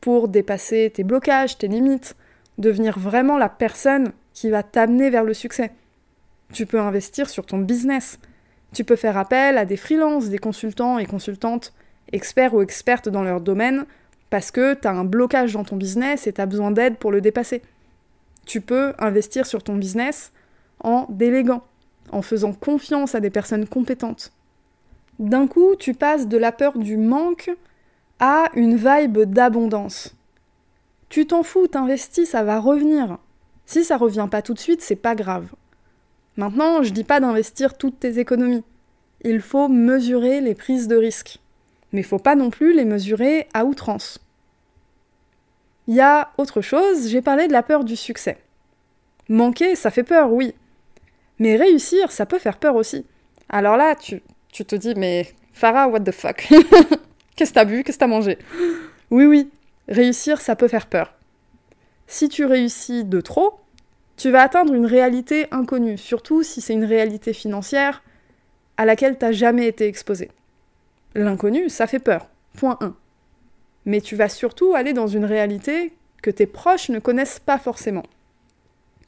pour 0.00 0.28
dépasser 0.28 0.90
tes 0.94 1.04
blocages, 1.04 1.58
tes 1.58 1.68
limites, 1.68 2.16
devenir 2.56 2.98
vraiment 2.98 3.36
la 3.36 3.50
personne 3.50 4.12
qui 4.32 4.48
va 4.48 4.62
t'amener 4.62 5.10
vers 5.10 5.24
le 5.24 5.34
succès. 5.34 5.72
Tu 6.52 6.64
peux 6.66 6.80
investir 6.80 7.28
sur 7.28 7.44
ton 7.44 7.58
business. 7.58 8.18
Tu 8.72 8.84
peux 8.84 8.96
faire 8.96 9.18
appel 9.18 9.58
à 9.58 9.66
des 9.66 9.76
freelances, 9.76 10.28
des 10.28 10.38
consultants 10.38 10.98
et 10.98 11.04
consultantes, 11.04 11.74
experts 12.12 12.54
ou 12.54 12.62
expertes 12.62 13.08
dans 13.08 13.22
leur 13.22 13.40
domaine, 13.40 13.84
parce 14.30 14.50
que 14.50 14.74
tu 14.74 14.86
as 14.86 14.92
un 14.92 15.04
blocage 15.04 15.52
dans 15.52 15.64
ton 15.64 15.76
business 15.76 16.26
et 16.26 16.32
tu 16.32 16.40
as 16.40 16.46
besoin 16.46 16.70
d'aide 16.70 16.96
pour 16.96 17.10
le 17.10 17.20
dépasser. 17.20 17.62
Tu 18.46 18.60
peux 18.60 18.94
investir 18.98 19.46
sur 19.46 19.62
ton 19.62 19.76
business 19.76 20.32
en 20.82 21.06
déléguant, 21.10 21.62
en 22.10 22.22
faisant 22.22 22.52
confiance 22.52 23.14
à 23.14 23.20
des 23.20 23.30
personnes 23.30 23.66
compétentes. 23.66 24.32
D'un 25.18 25.46
coup, 25.46 25.76
tu 25.76 25.92
passes 25.92 26.28
de 26.28 26.38
la 26.38 26.52
peur 26.52 26.78
du 26.78 26.96
manque 26.96 27.50
à 28.20 28.46
une 28.54 28.76
vibe 28.76 29.18
d'abondance. 29.18 30.14
Tu 31.10 31.26
t'en 31.26 31.42
fous, 31.42 31.66
t'investis, 31.66 32.30
ça 32.30 32.44
va 32.44 32.60
revenir. 32.60 33.18
Si 33.66 33.84
ça 33.84 33.96
revient 33.96 34.28
pas 34.30 34.42
tout 34.42 34.54
de 34.54 34.58
suite, 34.58 34.80
c'est 34.80 34.96
pas 34.96 35.14
grave. 35.14 35.48
Maintenant, 36.36 36.82
je 36.82 36.90
dis 36.90 37.04
pas 37.04 37.20
d'investir 37.20 37.76
toutes 37.76 38.00
tes 38.00 38.18
économies. 38.18 38.64
Il 39.22 39.40
faut 39.40 39.68
mesurer 39.68 40.40
les 40.40 40.54
prises 40.54 40.88
de 40.88 40.96
risque. 40.96 41.38
Mais 41.92 42.02
faut 42.02 42.18
pas 42.18 42.34
non 42.34 42.50
plus 42.50 42.72
les 42.72 42.84
mesurer 42.84 43.48
à 43.54 43.64
outrance. 43.64 44.18
Il 45.86 45.94
y 45.94 46.00
a 46.00 46.30
autre 46.38 46.60
chose, 46.60 47.08
j'ai 47.08 47.22
parlé 47.22 47.48
de 47.48 47.52
la 47.52 47.62
peur 47.62 47.84
du 47.84 47.96
succès. 47.96 48.38
Manquer, 49.28 49.74
ça 49.74 49.90
fait 49.90 50.04
peur, 50.04 50.32
oui. 50.32 50.54
Mais 51.38 51.56
réussir, 51.56 52.12
ça 52.12 52.26
peut 52.26 52.38
faire 52.38 52.58
peur 52.58 52.76
aussi. 52.76 53.06
Alors 53.48 53.76
là, 53.76 53.94
tu, 53.94 54.22
tu 54.52 54.64
te 54.64 54.76
dis, 54.76 54.94
mais 54.94 55.26
Farah, 55.52 55.88
what 55.88 56.00
the 56.00 56.12
fuck? 56.12 56.46
Qu'est-ce 57.36 57.50
que 57.50 57.54
t'as 57.54 57.64
bu? 57.64 57.82
Qu'est-ce 57.82 57.96
que 57.96 58.00
t'as 58.00 58.06
mangé? 58.06 58.38
Oui, 59.10 59.24
oui, 59.24 59.50
réussir, 59.88 60.40
ça 60.40 60.54
peut 60.56 60.68
faire 60.68 60.86
peur. 60.86 61.14
Si 62.06 62.28
tu 62.28 62.44
réussis 62.44 63.04
de 63.04 63.20
trop, 63.20 63.60
tu 64.16 64.30
vas 64.30 64.42
atteindre 64.42 64.74
une 64.74 64.86
réalité 64.86 65.46
inconnue, 65.50 65.96
surtout 65.96 66.42
si 66.42 66.60
c'est 66.60 66.74
une 66.74 66.84
réalité 66.84 67.32
financière 67.32 68.02
à 68.76 68.84
laquelle 68.84 69.16
t'as 69.16 69.32
jamais 69.32 69.66
été 69.66 69.86
exposé. 69.86 70.30
L'inconnu, 71.14 71.68
ça 71.68 71.86
fait 71.86 71.98
peur. 71.98 72.28
Point 72.56 72.78
1. 72.80 72.94
Mais 73.86 74.00
tu 74.00 74.16
vas 74.16 74.28
surtout 74.28 74.74
aller 74.74 74.92
dans 74.92 75.06
une 75.06 75.24
réalité 75.24 75.92
que 76.22 76.30
tes 76.30 76.46
proches 76.46 76.90
ne 76.90 76.98
connaissent 76.98 77.40
pas 77.40 77.58
forcément. 77.58 78.04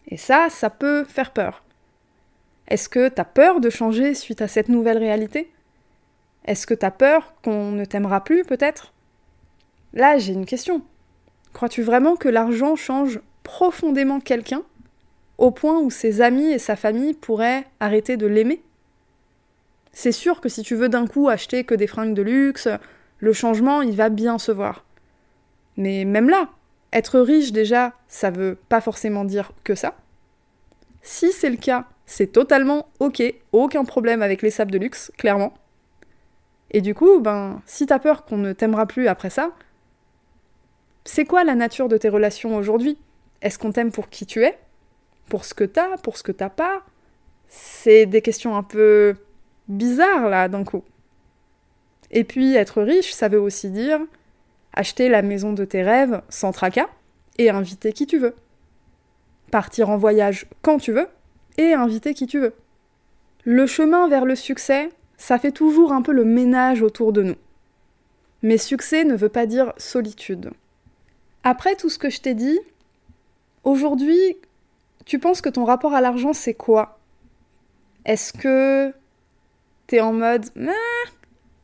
Et 0.08 0.16
ça, 0.16 0.48
ça 0.50 0.70
peut 0.70 1.04
faire 1.04 1.32
peur. 1.32 1.62
Est-ce 2.68 2.88
que 2.88 3.08
tu 3.08 3.20
as 3.20 3.24
peur 3.24 3.60
de 3.60 3.70
changer 3.70 4.14
suite 4.14 4.42
à 4.42 4.48
cette 4.48 4.68
nouvelle 4.68 4.98
réalité? 4.98 5.50
Est-ce 6.44 6.66
que 6.66 6.74
tu 6.74 6.86
as 6.86 6.90
peur 6.90 7.34
qu'on 7.42 7.70
ne 7.70 7.84
t'aimera 7.84 8.24
plus 8.24 8.44
peut-être? 8.44 8.92
Là, 9.92 10.18
j'ai 10.18 10.32
une 10.32 10.46
question. 10.46 10.82
Crois-tu 11.52 11.82
vraiment 11.82 12.16
que 12.16 12.28
l'argent 12.28 12.76
change 12.76 13.20
profondément 13.42 14.20
quelqu'un 14.20 14.62
au 15.38 15.50
point 15.50 15.78
où 15.80 15.90
ses 15.90 16.20
amis 16.20 16.50
et 16.50 16.58
sa 16.58 16.76
famille 16.76 17.14
pourraient 17.14 17.66
arrêter 17.78 18.16
de 18.16 18.26
l'aimer? 18.26 18.62
C'est 19.92 20.12
sûr 20.12 20.40
que 20.40 20.48
si 20.48 20.62
tu 20.62 20.74
veux 20.74 20.88
d'un 20.88 21.06
coup 21.06 21.28
acheter 21.28 21.64
que 21.64 21.74
des 21.74 21.86
fringues 21.86 22.14
de 22.14 22.22
luxe, 22.22 22.68
le 23.18 23.32
changement, 23.32 23.82
il 23.82 23.94
va 23.94 24.08
bien 24.08 24.38
se 24.38 24.50
voir. 24.50 24.84
Mais 25.76 26.04
même 26.04 26.28
là, 26.28 26.48
être 26.92 27.20
riche 27.20 27.52
déjà, 27.52 27.92
ça 28.08 28.30
veut 28.30 28.58
pas 28.68 28.80
forcément 28.80 29.24
dire 29.24 29.52
que 29.64 29.74
ça. 29.74 29.94
Si 31.02 31.32
c'est 31.32 31.50
le 31.50 31.56
cas, 31.56 31.86
c'est 32.06 32.32
totalement 32.32 32.88
ok, 33.00 33.22
aucun 33.52 33.84
problème 33.84 34.22
avec 34.22 34.42
les 34.42 34.50
sables 34.50 34.70
de 34.70 34.78
luxe, 34.78 35.12
clairement. 35.18 35.54
Et 36.70 36.80
du 36.80 36.94
coup, 36.94 37.20
ben, 37.20 37.60
si 37.66 37.86
t'as 37.86 37.98
peur 37.98 38.24
qu'on 38.24 38.38
ne 38.38 38.52
t'aimera 38.52 38.86
plus 38.86 39.08
après 39.08 39.30
ça, 39.30 39.52
c'est 41.04 41.24
quoi 41.24 41.44
la 41.44 41.54
nature 41.54 41.88
de 41.88 41.96
tes 41.96 42.08
relations 42.08 42.56
aujourd'hui? 42.56 42.96
Est-ce 43.42 43.58
qu'on 43.58 43.72
t'aime 43.72 43.92
pour 43.92 44.08
qui 44.08 44.24
tu 44.24 44.44
es? 44.44 44.58
Pour 45.28 45.44
ce 45.44 45.54
que 45.54 45.64
t'as 45.64 45.96
Pour 45.98 46.16
ce 46.16 46.22
que 46.22 46.32
t'as 46.32 46.48
pas? 46.48 46.82
C'est 47.48 48.06
des 48.06 48.22
questions 48.22 48.56
un 48.56 48.62
peu 48.62 49.16
bizarres 49.72 50.28
là 50.28 50.48
d'un 50.48 50.64
coup. 50.64 50.84
Et 52.10 52.24
puis 52.24 52.54
être 52.54 52.82
riche, 52.82 53.12
ça 53.12 53.28
veut 53.28 53.40
aussi 53.40 53.70
dire 53.70 54.00
acheter 54.72 55.08
la 55.08 55.22
maison 55.22 55.52
de 55.52 55.64
tes 55.64 55.82
rêves 55.82 56.22
sans 56.28 56.52
tracas 56.52 56.88
et 57.38 57.50
inviter 57.50 57.92
qui 57.92 58.06
tu 58.06 58.18
veux 58.18 58.34
partir 59.52 59.90
en 59.90 59.98
voyage 59.98 60.46
quand 60.62 60.78
tu 60.78 60.92
veux 60.92 61.06
et 61.58 61.74
inviter 61.74 62.14
qui 62.14 62.26
tu 62.26 62.40
veux. 62.40 62.54
Le 63.44 63.66
chemin 63.66 64.08
vers 64.08 64.24
le 64.24 64.34
succès, 64.34 64.88
ça 65.16 65.38
fait 65.38 65.52
toujours 65.52 65.92
un 65.92 66.02
peu 66.02 66.12
le 66.12 66.24
ménage 66.24 66.82
autour 66.82 67.12
de 67.12 67.22
nous. 67.22 67.36
Mais 68.42 68.58
succès 68.58 69.04
ne 69.04 69.14
veut 69.14 69.28
pas 69.28 69.46
dire 69.46 69.72
solitude. 69.76 70.50
Après 71.44 71.76
tout 71.76 71.90
ce 71.90 71.98
que 71.98 72.10
je 72.10 72.20
t'ai 72.20 72.34
dit, 72.34 72.58
aujourd'hui, 73.62 74.38
tu 75.04 75.18
penses 75.18 75.42
que 75.42 75.48
ton 75.48 75.64
rapport 75.64 75.94
à 75.94 76.00
l'argent, 76.00 76.32
c'est 76.32 76.54
quoi? 76.54 76.98
Est-ce 78.04 78.32
que 78.32 78.92
en 80.00 80.12
mode 80.12 80.46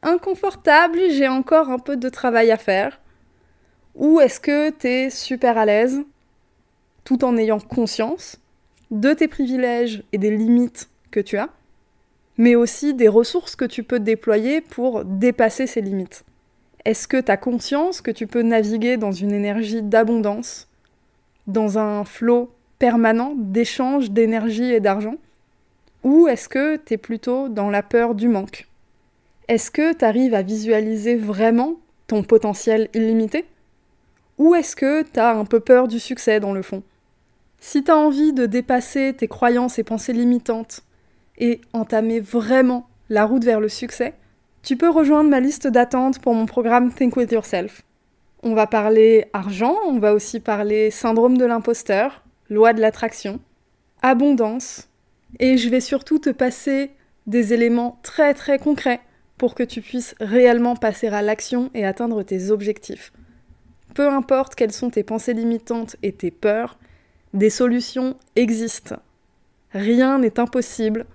inconfortable, 0.02 0.98
j'ai 1.10 1.28
encore 1.28 1.70
un 1.70 1.78
peu 1.78 1.96
de 1.96 2.08
travail 2.08 2.50
à 2.50 2.56
faire 2.56 3.00
Ou 3.94 4.20
est-ce 4.20 4.40
que 4.40 4.70
t'es 4.70 5.10
super 5.10 5.58
à 5.58 5.64
l'aise 5.64 6.00
tout 7.04 7.24
en 7.24 7.36
ayant 7.36 7.60
conscience 7.60 8.38
de 8.90 9.12
tes 9.12 9.28
privilèges 9.28 10.02
et 10.12 10.18
des 10.18 10.36
limites 10.36 10.88
que 11.10 11.20
tu 11.20 11.38
as, 11.38 11.48
mais 12.36 12.54
aussi 12.54 12.94
des 12.94 13.08
ressources 13.08 13.56
que 13.56 13.64
tu 13.64 13.82
peux 13.82 14.00
déployer 14.00 14.60
pour 14.60 15.04
dépasser 15.04 15.66
ces 15.66 15.80
limites? 15.80 16.24
Est-ce 16.84 17.08
que 17.08 17.20
tu 17.20 17.30
as 17.30 17.36
conscience 17.36 18.00
que 18.00 18.10
tu 18.10 18.26
peux 18.26 18.42
naviguer 18.42 18.96
dans 18.96 19.12
une 19.12 19.32
énergie 19.32 19.82
d'abondance, 19.82 20.68
dans 21.46 21.78
un 21.78 22.04
flot 22.04 22.50
permanent 22.78 23.34
d'échange 23.36 24.10
d'énergie 24.10 24.72
et 24.72 24.80
d'argent 24.80 25.16
Ou 26.04 26.28
est-ce 26.28 26.48
que 26.48 26.76
tu 26.76 26.94
es 26.94 26.96
plutôt 26.96 27.48
dans 27.48 27.70
la 27.70 27.82
peur 27.82 28.14
du 28.14 28.28
manque? 28.28 28.68
Est-ce 29.48 29.70
que 29.70 29.92
tu 29.94 30.04
arrives 30.04 30.34
à 30.34 30.42
visualiser 30.42 31.16
vraiment 31.16 31.76
ton 32.06 32.22
potentiel 32.22 32.88
illimité? 32.94 33.46
Ou 34.38 34.54
est-ce 34.54 34.76
que 34.76 35.02
tu 35.02 35.18
as 35.18 35.36
un 35.36 35.44
peu 35.44 35.60
peur 35.60 35.88
du 35.88 35.98
succès 35.98 36.38
dans 36.38 36.52
le 36.52 36.62
fond? 36.62 36.82
Si 37.60 37.82
tu 37.82 37.90
as 37.90 37.96
envie 37.96 38.32
de 38.32 38.46
dépasser 38.46 39.14
tes 39.16 39.26
croyances 39.26 39.78
et 39.78 39.84
pensées 39.84 40.12
limitantes 40.12 40.82
et 41.38 41.60
entamer 41.72 42.20
vraiment 42.20 42.88
la 43.08 43.24
route 43.24 43.44
vers 43.44 43.60
le 43.60 43.68
succès, 43.68 44.14
tu 44.62 44.76
peux 44.76 44.90
rejoindre 44.90 45.30
ma 45.30 45.40
liste 45.40 45.66
d'attente 45.66 46.20
pour 46.20 46.34
mon 46.34 46.46
programme 46.46 46.92
Think 46.92 47.16
With 47.16 47.32
Yourself. 47.32 47.82
On 48.42 48.54
va 48.54 48.66
parler 48.66 49.26
argent, 49.32 49.74
on 49.86 49.98
va 49.98 50.14
aussi 50.14 50.38
parler 50.38 50.90
syndrome 50.90 51.36
de 51.36 51.44
l'imposteur, 51.44 52.22
loi 52.48 52.72
de 52.72 52.80
l'attraction, 52.80 53.40
abondance, 54.02 54.87
et 55.38 55.56
je 55.56 55.68
vais 55.68 55.80
surtout 55.80 56.18
te 56.18 56.30
passer 56.30 56.90
des 57.26 57.52
éléments 57.52 57.98
très 58.02 58.34
très 58.34 58.58
concrets 58.58 59.00
pour 59.36 59.54
que 59.54 59.62
tu 59.62 59.80
puisses 59.80 60.14
réellement 60.20 60.76
passer 60.76 61.08
à 61.08 61.22
l'action 61.22 61.70
et 61.74 61.84
atteindre 61.84 62.22
tes 62.22 62.50
objectifs. 62.50 63.12
Peu 63.94 64.08
importe 64.08 64.54
quelles 64.54 64.72
sont 64.72 64.90
tes 64.90 65.04
pensées 65.04 65.34
limitantes 65.34 65.96
et 66.02 66.12
tes 66.12 66.30
peurs, 66.30 66.78
des 67.34 67.50
solutions 67.50 68.16
existent. 68.36 68.96
Rien 69.72 70.18
n'est 70.18 70.40
impossible 70.40 71.06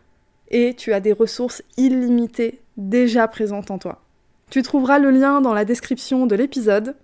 et 0.49 0.73
tu 0.75 0.93
as 0.93 0.99
des 0.99 1.13
ressources 1.13 1.63
illimitées 1.77 2.61
déjà 2.77 3.27
présentes 3.27 3.71
en 3.71 3.77
toi. 3.77 4.01
Tu 4.49 4.61
trouveras 4.61 4.99
le 4.99 5.09
lien 5.09 5.41
dans 5.41 5.53
la 5.53 5.65
description 5.65 6.27
de 6.27 6.35
l'épisode. 6.35 6.95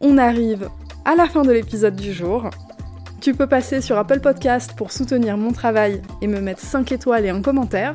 On 0.00 0.16
arrive 0.16 0.70
à 1.04 1.14
la 1.14 1.28
fin 1.28 1.42
de 1.42 1.52
l'épisode 1.52 1.96
du 1.96 2.12
jour. 2.12 2.50
Tu 3.20 3.34
peux 3.34 3.46
passer 3.46 3.80
sur 3.80 3.98
Apple 3.98 4.20
Podcast 4.20 4.74
pour 4.76 4.92
soutenir 4.92 5.36
mon 5.36 5.52
travail 5.52 6.02
et 6.20 6.26
me 6.26 6.40
mettre 6.40 6.60
5 6.60 6.92
étoiles 6.92 7.24
et 7.24 7.30
un 7.30 7.42
commentaire. 7.42 7.94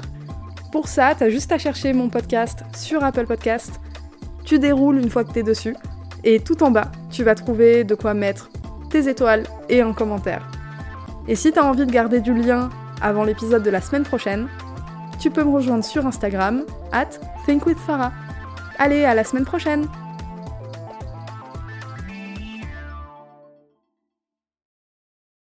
Pour 0.71 0.87
ça, 0.87 1.13
t'as 1.17 1.29
juste 1.29 1.51
à 1.51 1.57
chercher 1.57 1.93
mon 1.93 2.09
podcast 2.09 2.63
sur 2.75 3.03
Apple 3.03 3.27
Podcast. 3.27 3.79
Tu 4.43 4.59
déroules 4.59 4.97
une 4.97 5.09
fois 5.09 5.23
que 5.23 5.31
t'es 5.31 5.43
dessus. 5.43 5.75
Et 6.23 6.39
tout 6.39 6.63
en 6.63 6.71
bas, 6.71 6.91
tu 7.11 7.23
vas 7.23 7.35
trouver 7.35 7.83
de 7.83 7.95
quoi 7.95 8.13
mettre 8.13 8.49
tes 8.89 9.07
étoiles 9.07 9.43
et 9.69 9.81
un 9.81 9.93
commentaire. 9.93 10.45
Et 11.27 11.35
si 11.35 11.51
t'as 11.51 11.63
envie 11.63 11.85
de 11.85 11.91
garder 11.91 12.19
du 12.19 12.33
lien 12.33 12.69
avant 13.01 13.23
l'épisode 13.23 13.63
de 13.63 13.69
la 13.69 13.81
semaine 13.81 14.03
prochaine, 14.03 14.47
tu 15.19 15.29
peux 15.29 15.43
me 15.43 15.51
rejoindre 15.51 15.83
sur 15.83 16.05
Instagram, 16.05 16.63
at 16.91 17.09
thinkwithfarah. 17.45 18.11
Allez, 18.79 19.05
à 19.05 19.13
la 19.13 19.23
semaine 19.23 19.45
prochaine 19.45 19.87